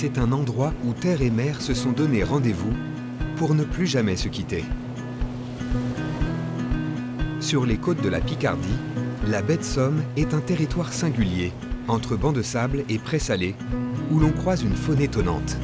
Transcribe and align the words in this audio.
c'est 0.00 0.16
un 0.18 0.30
endroit 0.30 0.72
où 0.84 0.92
terre 0.92 1.22
et 1.22 1.30
mer 1.30 1.60
se 1.60 1.74
sont 1.74 1.90
donné 1.90 2.22
rendez-vous 2.22 2.72
pour 3.34 3.52
ne 3.52 3.64
plus 3.64 3.88
jamais 3.88 4.14
se 4.14 4.28
quitter. 4.28 4.62
Sur 7.40 7.66
les 7.66 7.78
côtes 7.78 8.00
de 8.00 8.08
la 8.08 8.20
Picardie, 8.20 8.78
la 9.26 9.42
baie 9.42 9.56
de 9.56 9.64
Somme 9.64 10.04
est 10.16 10.34
un 10.34 10.38
territoire 10.38 10.92
singulier, 10.92 11.52
entre 11.88 12.14
bancs 12.14 12.32
de 12.32 12.42
sable 12.42 12.84
et 12.88 12.98
présalés, 13.00 13.56
où 14.12 14.20
l'on 14.20 14.30
croise 14.30 14.62
une 14.62 14.76
faune 14.76 15.00
étonnante. 15.00 15.58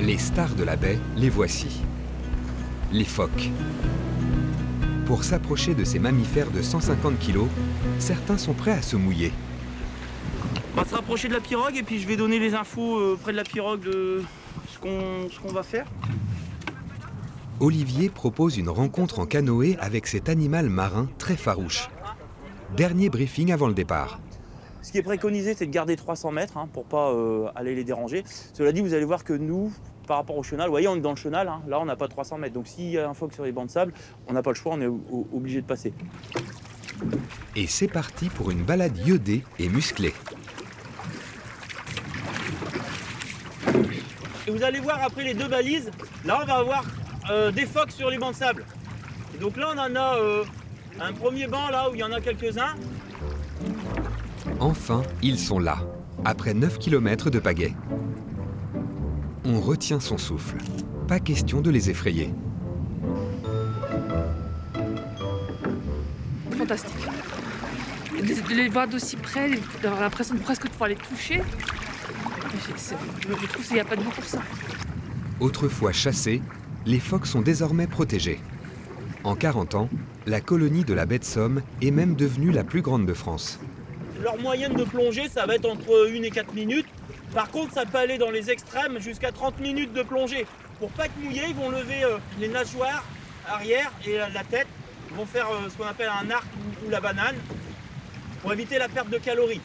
Les 0.00 0.16
stars 0.16 0.54
de 0.54 0.64
la 0.64 0.76
baie, 0.76 0.98
les 1.14 1.28
voici. 1.28 1.82
Les 2.90 3.04
phoques. 3.04 3.50
Pour 5.04 5.24
s'approcher 5.24 5.74
de 5.74 5.84
ces 5.84 5.98
mammifères 5.98 6.52
de 6.52 6.62
150 6.62 7.18
kg, 7.18 7.40
certains 7.98 8.38
sont 8.38 8.54
prêts 8.54 8.72
à 8.72 8.80
se 8.80 8.96
mouiller. 8.96 9.34
On 10.72 10.76
va 10.76 10.84
se 10.84 10.94
rapprocher 10.94 11.28
de 11.28 11.34
la 11.34 11.40
pirogue 11.40 11.76
et 11.76 11.82
puis 11.82 11.98
je 11.98 12.06
vais 12.06 12.16
donner 12.16 12.38
les 12.38 12.54
infos 12.54 12.96
euh, 12.96 13.18
près 13.20 13.32
de 13.32 13.36
la 13.36 13.42
pirogue 13.42 13.80
de 13.80 14.22
ce 14.68 14.78
qu'on 14.78 15.52
va 15.52 15.64
faire. 15.64 15.86
Olivier 17.58 18.08
propose 18.08 18.56
une 18.56 18.68
rencontre 18.68 19.18
en 19.18 19.26
canoë 19.26 19.76
avec 19.80 20.06
cet 20.06 20.28
animal 20.28 20.70
marin 20.70 21.08
très 21.18 21.36
farouche. 21.36 21.90
Dernier 22.76 23.10
briefing 23.10 23.50
avant 23.52 23.66
le 23.66 23.74
départ. 23.74 24.20
Ce 24.82 24.92
qui 24.92 24.98
est 24.98 25.02
préconisé, 25.02 25.54
c'est 25.54 25.66
de 25.66 25.72
garder 25.72 25.96
300 25.96 26.30
mètres 26.30 26.56
hein, 26.56 26.68
pour 26.72 26.84
pas 26.84 27.10
euh, 27.10 27.48
aller 27.56 27.74
les 27.74 27.84
déranger. 27.84 28.22
Cela 28.54 28.72
dit, 28.72 28.80
vous 28.80 28.94
allez 28.94 29.04
voir 29.04 29.24
que 29.24 29.32
nous, 29.32 29.72
par 30.06 30.18
rapport 30.18 30.38
au 30.38 30.42
chenal, 30.42 30.66
vous 30.66 30.72
voyez, 30.72 30.88
on 30.88 30.96
est 30.96 31.00
dans 31.00 31.10
le 31.10 31.16
chenal, 31.16 31.48
hein, 31.48 31.62
là 31.68 31.80
on 31.80 31.84
n'a 31.84 31.96
pas 31.96 32.08
300 32.08 32.38
mètres. 32.38 32.54
Donc 32.54 32.68
s'il 32.68 32.90
y 32.90 32.98
a 32.98 33.08
un 33.08 33.14
phoque 33.14 33.34
sur 33.34 33.44
les 33.44 33.52
bancs 33.52 33.66
de 33.66 33.72
sable, 33.72 33.92
on 34.28 34.32
n'a 34.32 34.42
pas 34.42 34.50
le 34.50 34.56
choix, 34.56 34.74
on 34.74 34.80
est 34.80 34.90
obligé 35.34 35.60
de 35.60 35.66
passer. 35.66 35.92
Et 37.56 37.66
c'est 37.66 37.88
parti 37.88 38.28
pour 38.28 38.50
une 38.50 38.62
balade 38.62 38.96
iodée 39.06 39.42
et 39.58 39.68
musclée. 39.68 40.14
Et 44.50 44.52
vous 44.52 44.64
allez 44.64 44.80
voir 44.80 45.00
après 45.00 45.22
les 45.22 45.34
deux 45.34 45.46
balises, 45.46 45.92
là 46.24 46.40
on 46.42 46.44
va 46.44 46.54
avoir 46.56 46.84
euh, 47.30 47.52
des 47.52 47.66
phoques 47.66 47.92
sur 47.92 48.10
les 48.10 48.18
bancs 48.18 48.32
de 48.32 48.36
sable. 48.36 48.64
donc 49.40 49.56
là, 49.56 49.68
on 49.72 49.78
en 49.78 49.94
a 49.94 50.16
euh, 50.16 50.44
un 51.00 51.12
premier 51.12 51.46
banc 51.46 51.68
là 51.70 51.88
où 51.88 51.94
il 51.94 52.00
y 52.00 52.02
en 52.02 52.10
a 52.10 52.20
quelques-uns. 52.20 52.74
Enfin, 54.58 55.02
ils 55.22 55.38
sont 55.38 55.60
là, 55.60 55.78
après 56.24 56.52
9 56.52 56.78
km 56.80 57.30
de 57.30 57.38
pagaie. 57.38 57.76
On 59.44 59.60
retient 59.60 60.00
son 60.00 60.18
souffle. 60.18 60.56
Pas 61.06 61.20
question 61.20 61.60
de 61.60 61.70
les 61.70 61.88
effrayer. 61.88 62.34
Fantastique. 66.58 67.06
De 68.20 68.54
les 68.54 68.68
voir 68.68 68.88
d'aussi 68.88 69.16
près, 69.16 69.50
d'avoir 69.80 70.00
l'impression 70.00 70.34
de 70.34 70.40
presque 70.40 70.64
de 70.64 70.70
pouvoir 70.70 70.88
les 70.88 70.96
toucher, 70.96 71.40
je 72.68 73.46
trouve 73.46 73.64
qu'il 73.64 73.74
n'y 73.74 73.80
a 73.80 73.84
pas 73.84 73.96
de 73.96 74.02
goût 74.02 74.10
pour 74.10 74.24
ça. 74.24 74.40
Autrefois 75.40 75.92
chassés, 75.92 76.42
les 76.86 77.00
phoques 77.00 77.26
sont 77.26 77.40
désormais 77.40 77.86
protégés. 77.86 78.40
En 79.24 79.34
40 79.34 79.74
ans, 79.74 79.88
la 80.26 80.40
colonie 80.40 80.84
de 80.84 80.94
la 80.94 81.06
baie 81.06 81.18
de 81.18 81.24
Somme 81.24 81.62
est 81.82 81.90
même 81.90 82.14
devenue 82.14 82.50
la 82.52 82.64
plus 82.64 82.82
grande 82.82 83.06
de 83.06 83.14
France. 83.14 83.58
Leur 84.22 84.38
moyenne 84.38 84.74
de 84.74 84.84
plongée, 84.84 85.28
ça 85.28 85.46
va 85.46 85.56
être 85.56 85.66
entre 85.66 86.08
1 86.10 86.22
et 86.22 86.30
4 86.30 86.54
minutes. 86.54 86.86
Par 87.34 87.50
contre, 87.50 87.72
ça 87.72 87.86
peut 87.86 87.98
aller 87.98 88.18
dans 88.18 88.30
les 88.30 88.50
extrêmes 88.50 88.98
jusqu'à 89.00 89.32
30 89.32 89.60
minutes 89.60 89.92
de 89.92 90.02
plongée. 90.02 90.46
Pour 90.78 90.90
pas 90.90 91.06
être 91.06 91.18
mouillés, 91.22 91.44
ils 91.48 91.54
vont 91.54 91.70
lever 91.70 92.04
euh, 92.04 92.18
les 92.38 92.48
nageoires 92.48 93.04
arrière 93.48 93.90
et 94.06 94.16
la 94.16 94.44
tête. 94.44 94.66
Ils 95.10 95.16
vont 95.16 95.26
faire 95.26 95.46
euh, 95.48 95.68
ce 95.68 95.76
qu'on 95.76 95.88
appelle 95.88 96.08
un 96.08 96.30
arc 96.30 96.46
ou 96.86 96.90
la 96.90 97.00
banane 97.00 97.36
pour 98.42 98.52
éviter 98.52 98.78
la 98.78 98.88
perte 98.88 99.10
de 99.10 99.18
calories. 99.18 99.60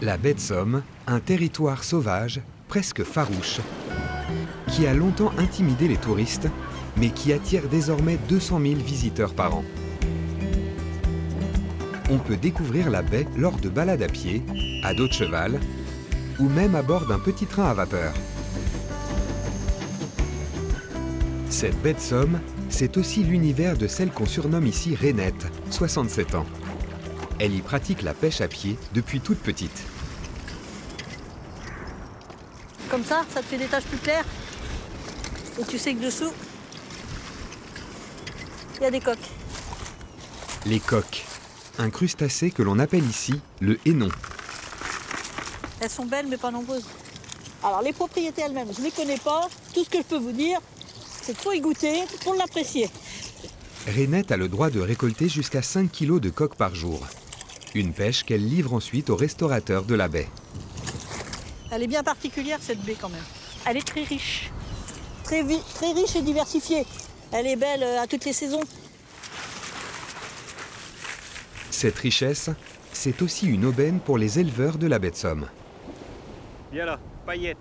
La 0.00 0.16
baie 0.16 0.34
de 0.34 0.40
Somme, 0.40 0.82
un 1.10 1.20
territoire 1.20 1.84
sauvage, 1.84 2.42
presque 2.68 3.02
farouche, 3.02 3.60
qui 4.68 4.86
a 4.86 4.92
longtemps 4.92 5.32
intimidé 5.38 5.88
les 5.88 5.96
touristes, 5.96 6.48
mais 6.98 7.08
qui 7.08 7.32
attire 7.32 7.66
désormais 7.68 8.18
200 8.28 8.60
000 8.60 8.74
visiteurs 8.74 9.32
par 9.32 9.56
an. 9.56 9.64
On 12.10 12.18
peut 12.18 12.36
découvrir 12.36 12.90
la 12.90 13.00
baie 13.00 13.26
lors 13.38 13.56
de 13.58 13.70
balades 13.70 14.02
à 14.02 14.06
pied, 14.06 14.42
à 14.82 14.92
dos 14.92 15.08
de 15.08 15.12
cheval, 15.12 15.58
ou 16.38 16.48
même 16.50 16.74
à 16.74 16.82
bord 16.82 17.06
d'un 17.06 17.18
petit 17.18 17.46
train 17.46 17.70
à 17.70 17.74
vapeur. 17.74 18.12
Cette 21.48 21.80
baie 21.80 21.94
de 21.94 22.00
Somme, 22.00 22.38
c'est 22.68 22.98
aussi 22.98 23.24
l'univers 23.24 23.78
de 23.78 23.86
celle 23.86 24.10
qu'on 24.10 24.26
surnomme 24.26 24.66
ici 24.66 24.94
Rainette, 24.94 25.46
67 25.70 26.34
ans. 26.34 26.46
Elle 27.38 27.54
y 27.54 27.62
pratique 27.62 28.02
la 28.02 28.12
pêche 28.12 28.42
à 28.42 28.48
pied 28.48 28.76
depuis 28.92 29.20
toute 29.20 29.38
petite. 29.38 29.86
Comme 32.90 33.04
ça, 33.04 33.24
ça 33.32 33.40
te 33.40 33.46
fait 33.46 33.58
des 33.58 33.66
tâches 33.66 33.84
plus 33.84 33.98
claires. 33.98 34.24
Et 35.60 35.64
tu 35.64 35.78
sais 35.78 35.94
que 35.94 36.04
dessous, 36.04 36.32
il 38.76 38.82
y 38.82 38.86
a 38.86 38.90
des 38.90 39.00
coques. 39.00 39.18
Les 40.66 40.80
coques, 40.80 41.24
un 41.78 41.90
crustacé 41.90 42.50
que 42.50 42.62
l'on 42.62 42.78
appelle 42.78 43.04
ici 43.04 43.40
le 43.60 43.78
hénon. 43.84 44.08
Elles 45.80 45.90
sont 45.90 46.06
belles 46.06 46.26
mais 46.28 46.36
pas 46.36 46.50
nombreuses. 46.50 46.86
Alors 47.62 47.82
les 47.82 47.92
propriétés 47.92 48.42
elles-mêmes, 48.42 48.68
je 48.72 48.80
ne 48.80 48.84
les 48.86 48.90
connais 48.90 49.18
pas. 49.18 49.48
Tout 49.74 49.84
ce 49.84 49.90
que 49.90 49.98
je 49.98 50.04
peux 50.04 50.18
vous 50.18 50.32
dire, 50.32 50.60
c'est 51.22 51.32
qu'il 51.32 51.42
faut 51.42 51.52
y 51.52 51.60
goûter 51.60 52.04
pour 52.22 52.34
l'apprécier. 52.34 52.88
Renette 53.86 54.32
a 54.32 54.36
le 54.36 54.48
droit 54.48 54.70
de 54.70 54.80
récolter 54.80 55.28
jusqu'à 55.28 55.62
5 55.62 55.90
kg 55.90 56.20
de 56.20 56.30
coques 56.30 56.56
par 56.56 56.74
jour. 56.74 57.06
Une 57.74 57.92
pêche 57.92 58.24
qu'elle 58.24 58.46
livre 58.46 58.74
ensuite 58.74 59.10
aux 59.10 59.16
restaurateurs 59.16 59.84
de 59.84 59.94
la 59.94 60.08
baie. 60.08 60.28
Elle 61.70 61.82
est 61.82 61.88
bien 61.88 62.02
particulière 62.02 62.58
cette 62.60 62.80
baie 62.80 62.96
quand 62.98 63.10
même. 63.10 63.24
Elle 63.66 63.76
est 63.76 63.86
très 63.86 64.02
riche. 64.02 64.50
Très, 65.24 65.44
très 65.74 65.92
riche 65.92 66.16
et 66.16 66.22
diversifiée. 66.22 66.86
Elle 67.32 67.46
est 67.46 67.56
belle 67.56 67.82
euh, 67.82 68.00
à 68.00 68.06
toutes 68.06 68.24
les 68.24 68.32
saisons. 68.32 68.62
Cette 71.70 71.98
richesse, 71.98 72.50
c'est 72.92 73.20
aussi 73.20 73.46
une 73.46 73.66
aubaine 73.66 74.00
pour 74.00 74.16
les 74.16 74.38
éleveurs 74.38 74.78
de 74.78 74.86
la 74.86 74.98
baie 74.98 75.10
de 75.10 75.16
Somme. 75.16 75.46
Viens 76.72 76.86
là, 76.86 76.98
paillette. 77.26 77.58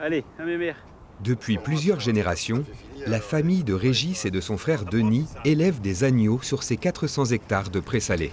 Allez, 0.00 0.24
à 0.38 0.44
mes 0.44 0.56
mères. 0.56 0.76
Depuis 1.20 1.58
plusieurs 1.58 2.00
générations, 2.00 2.64
la 3.06 3.20
famille 3.20 3.64
de 3.64 3.74
Régis 3.74 4.24
et 4.24 4.30
de 4.30 4.40
son 4.40 4.56
frère 4.56 4.84
Denis 4.84 5.26
élève 5.44 5.80
des 5.80 6.04
agneaux 6.04 6.40
sur 6.42 6.62
ces 6.62 6.76
400 6.76 7.26
hectares 7.26 7.70
de 7.70 7.80
présalé. 7.80 8.32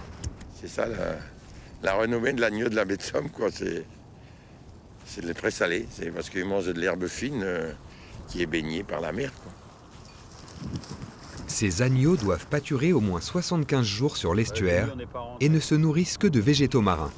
C'est 0.54 0.68
ça 0.68 0.86
la, 1.82 1.94
renommée 1.94 2.32
de 2.32 2.40
l'agneau 2.40 2.68
de 2.68 2.74
la 2.76 2.84
baie 2.84 2.96
de 2.96 3.02
Somme, 3.02 3.30
quoi. 3.30 3.48
C'est, 5.06 5.20
c'est 5.20 5.26
le 5.26 5.34
présalé. 5.34 5.86
C'est 5.90 6.10
parce 6.10 6.28
qu'ils 6.30 6.44
mangent 6.44 6.66
de 6.66 6.80
l'herbe 6.80 7.06
fine 7.06 7.42
euh, 7.42 7.72
qui 8.28 8.42
est 8.42 8.46
baignée 8.46 8.82
par 8.82 9.00
la 9.00 9.12
mer, 9.12 9.30
Ces 11.46 11.82
agneaux 11.82 12.16
doivent 12.16 12.46
pâturer 12.46 12.92
au 12.92 13.00
moins 13.00 13.20
75 13.20 13.86
jours 13.86 14.16
sur 14.16 14.34
l'estuaire 14.34 14.94
et 15.40 15.48
ne 15.48 15.60
se 15.60 15.74
nourrissent 15.74 16.18
que 16.18 16.26
de 16.26 16.40
végétaux 16.40 16.82
marins. 16.82 17.12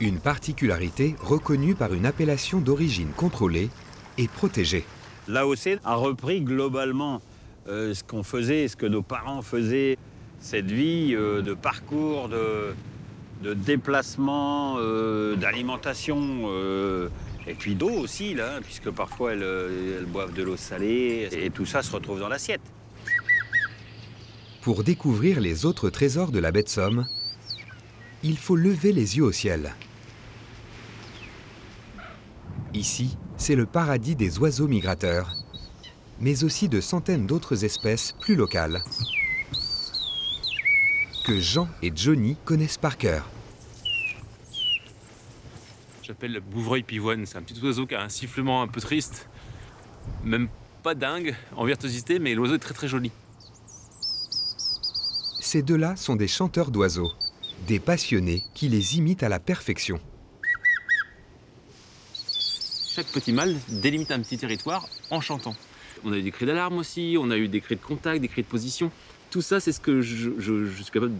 Une 0.00 0.20
particularité 0.20 1.16
reconnue 1.20 1.74
par 1.74 1.94
une 1.94 2.06
appellation 2.06 2.60
d'origine 2.60 3.10
contrôlée 3.16 3.70
et 4.18 4.28
protégée. 4.28 4.84
L'AOC 5.26 5.80
a 5.84 5.94
repris 5.96 6.42
globalement 6.42 7.20
euh, 7.66 7.94
ce 7.94 8.04
qu'on 8.04 8.22
faisait, 8.22 8.68
ce 8.68 8.76
que 8.76 8.86
nos 8.86 9.02
parents 9.02 9.42
faisaient, 9.42 9.98
cette 10.40 10.70
vie 10.70 11.14
euh, 11.14 11.42
de 11.42 11.54
parcours, 11.54 12.28
de, 12.28 12.74
de 13.42 13.54
déplacement, 13.54 14.76
euh, 14.78 15.36
d'alimentation, 15.36 16.50
et 17.46 17.54
puis 17.54 17.74
d'eau 17.74 17.90
aussi, 17.90 18.36
puisque 18.62 18.90
parfois 18.90 19.32
elles, 19.32 19.46
elles 19.98 20.06
boivent 20.06 20.34
de 20.34 20.42
l'eau 20.42 20.56
salée, 20.56 21.28
et 21.32 21.50
tout 21.50 21.66
ça 21.66 21.82
se 21.82 21.92
retrouve 21.92 22.20
dans 22.20 22.28
l'assiette. 22.28 22.60
Pour 24.60 24.84
découvrir 24.84 25.40
les 25.40 25.64
autres 25.64 25.88
trésors 25.88 26.30
de 26.30 26.38
la 26.38 26.52
baie 26.52 26.62
de 26.62 26.68
Somme, 26.68 27.06
il 28.22 28.36
faut 28.36 28.56
lever 28.56 28.92
les 28.92 29.16
yeux 29.16 29.24
au 29.24 29.32
ciel. 29.32 29.74
Ici, 32.74 33.16
c'est 33.36 33.54
le 33.54 33.66
paradis 33.66 34.14
des 34.16 34.38
oiseaux 34.38 34.68
migrateurs, 34.68 35.32
mais 36.20 36.44
aussi 36.44 36.68
de 36.68 36.80
centaines 36.80 37.26
d'autres 37.26 37.64
espèces 37.64 38.12
plus 38.20 38.34
locales 38.34 38.82
que 41.28 41.40
Jean 41.40 41.68
et 41.82 41.92
Johnny 41.94 42.36
connaissent 42.46 42.78
par 42.78 42.96
cœur. 42.96 43.28
J'appelle 46.02 46.32
le 46.32 46.40
bouvreuil 46.40 46.82
pivoine. 46.82 47.26
C'est 47.26 47.36
un 47.36 47.42
petit 47.42 47.62
oiseau 47.62 47.86
qui 47.86 47.94
a 47.94 48.00
un 48.00 48.08
sifflement 48.08 48.62
un 48.62 48.66
peu 48.66 48.80
triste, 48.80 49.28
même 50.24 50.48
pas 50.82 50.94
dingue 50.94 51.36
en 51.54 51.66
virtuosité, 51.66 52.18
mais 52.18 52.34
l'oiseau 52.34 52.54
est 52.54 52.58
très 52.60 52.72
très 52.72 52.88
joli. 52.88 53.12
Ces 55.38 55.60
deux-là 55.60 55.96
sont 55.96 56.16
des 56.16 56.28
chanteurs 56.28 56.70
d'oiseaux, 56.70 57.12
des 57.66 57.78
passionnés 57.78 58.42
qui 58.54 58.70
les 58.70 58.96
imitent 58.96 59.22
à 59.22 59.28
la 59.28 59.38
perfection. 59.38 60.00
Chaque 62.88 63.08
petit 63.08 63.34
mâle 63.34 63.54
délimite 63.68 64.12
un 64.12 64.20
petit 64.20 64.38
territoire 64.38 64.88
en 65.10 65.20
chantant. 65.20 65.54
On 66.04 66.12
a 66.12 66.16
eu 66.16 66.22
des 66.22 66.30
cris 66.30 66.46
d'alarme 66.46 66.78
aussi, 66.78 67.16
on 67.20 67.30
a 67.30 67.36
eu 67.36 67.48
des 67.48 67.60
cris 67.60 67.76
de 67.76 67.82
contact, 67.82 68.22
des 68.22 68.28
cris 68.28 68.42
de 68.42 68.46
position. 68.46 68.90
Tout 69.30 69.42
ça, 69.42 69.60
c'est 69.60 69.72
ce 69.72 69.80
que 69.80 70.00
je, 70.00 70.30
suis 70.74 70.84
capable 70.92 71.16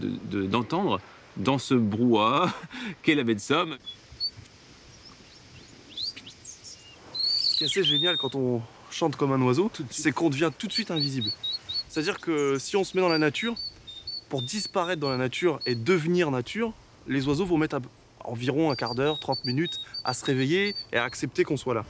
d'entendre 0.49 0.99
dans 1.37 1.57
ce 1.57 1.75
brouhaha 1.75 2.53
qu'est 3.03 3.15
la 3.15 3.23
baie 3.23 3.35
de 3.35 3.39
Somme. 3.39 3.77
Ce 5.93 7.57
qui 7.57 7.63
est 7.63 7.67
assez 7.67 7.83
génial 7.83 8.17
quand 8.17 8.35
on 8.35 8.61
chante 8.89 9.15
comme 9.15 9.31
un 9.31 9.41
oiseau, 9.41 9.71
c'est 9.89 10.11
qu'on 10.11 10.29
devient 10.29 10.51
tout 10.57 10.67
de 10.67 10.71
suite 10.71 10.91
invisible. 10.91 11.29
C'est-à-dire 11.87 12.19
que 12.19 12.57
si 12.57 12.75
on 12.75 12.83
se 12.83 12.95
met 12.95 13.01
dans 13.01 13.09
la 13.09 13.17
nature, 13.17 13.55
pour 14.29 14.41
disparaître 14.41 15.01
dans 15.01 15.09
la 15.09 15.17
nature 15.17 15.59
et 15.65 15.75
devenir 15.75 16.31
nature, 16.31 16.73
les 17.07 17.27
oiseaux 17.27 17.45
vont 17.45 17.57
mettre 17.57 17.79
environ 18.23 18.71
un 18.71 18.75
quart 18.75 18.95
d'heure, 18.95 19.19
30 19.19 19.45
minutes 19.45 19.79
à 20.03 20.13
se 20.13 20.23
réveiller 20.25 20.75
et 20.93 20.97
à 20.97 21.03
accepter 21.03 21.43
qu'on 21.43 21.57
soit 21.57 21.73
là. 21.73 21.85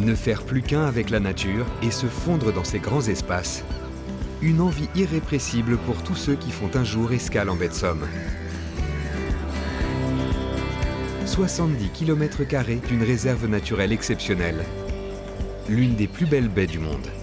Ne 0.00 0.14
faire 0.14 0.44
plus 0.44 0.62
qu'un 0.62 0.86
avec 0.86 1.10
la 1.10 1.20
nature 1.20 1.66
et 1.82 1.90
se 1.90 2.06
fondre 2.06 2.54
dans 2.54 2.64
ces 2.64 2.78
grands 2.78 3.06
espaces. 3.06 3.64
Une 4.40 4.62
envie 4.62 4.88
irrépressible 4.94 5.76
pour 5.76 6.02
tous 6.02 6.14
ceux 6.14 6.36
qui 6.36 6.50
font 6.52 6.70
un 6.74 6.84
jour 6.84 7.12
escale 7.12 7.50
en 7.50 7.54
baie 7.54 7.68
de 7.68 7.74
Somme. 7.74 8.06
70 11.26 11.90
km 11.90 12.38
d'une 12.88 13.02
réserve 13.02 13.46
naturelle 13.46 13.92
exceptionnelle. 13.92 14.64
L'une 15.68 15.96
des 15.96 16.08
plus 16.08 16.24
belles 16.24 16.48
baies 16.48 16.66
du 16.66 16.78
monde. 16.78 17.19